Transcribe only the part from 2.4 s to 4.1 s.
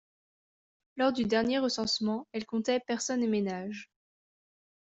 comptait personnes et ménages.